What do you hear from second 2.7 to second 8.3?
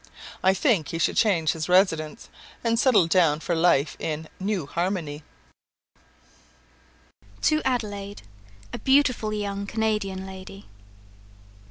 settle down for life in New Harmony. To Adelaide,